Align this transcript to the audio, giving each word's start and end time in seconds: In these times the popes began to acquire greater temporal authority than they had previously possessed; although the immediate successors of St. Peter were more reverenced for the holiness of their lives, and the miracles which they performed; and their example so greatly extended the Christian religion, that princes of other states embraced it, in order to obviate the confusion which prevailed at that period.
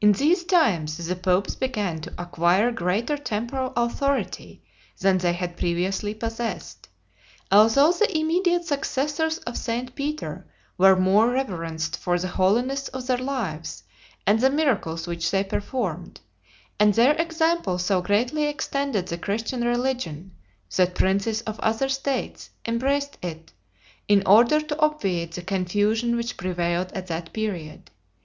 In 0.00 0.10
these 0.10 0.42
times 0.42 0.96
the 0.96 1.14
popes 1.14 1.54
began 1.54 2.00
to 2.00 2.12
acquire 2.18 2.72
greater 2.72 3.16
temporal 3.16 3.72
authority 3.76 4.64
than 4.98 5.18
they 5.18 5.32
had 5.32 5.56
previously 5.56 6.12
possessed; 6.12 6.88
although 7.52 7.92
the 7.92 8.18
immediate 8.18 8.64
successors 8.64 9.38
of 9.46 9.56
St. 9.56 9.94
Peter 9.94 10.44
were 10.76 10.96
more 10.96 11.28
reverenced 11.30 11.96
for 12.00 12.18
the 12.18 12.26
holiness 12.26 12.88
of 12.88 13.06
their 13.06 13.18
lives, 13.18 13.84
and 14.26 14.40
the 14.40 14.50
miracles 14.50 15.06
which 15.06 15.30
they 15.30 15.44
performed; 15.44 16.20
and 16.80 16.94
their 16.94 17.12
example 17.14 17.78
so 17.78 18.02
greatly 18.02 18.46
extended 18.48 19.06
the 19.06 19.18
Christian 19.18 19.60
religion, 19.62 20.32
that 20.74 20.96
princes 20.96 21.42
of 21.42 21.60
other 21.60 21.88
states 21.88 22.50
embraced 22.66 23.18
it, 23.22 23.52
in 24.08 24.20
order 24.26 24.60
to 24.60 24.76
obviate 24.80 25.30
the 25.36 25.42
confusion 25.42 26.16
which 26.16 26.36
prevailed 26.36 26.90
at 26.90 27.06
that 27.06 27.32
period. 27.32 27.92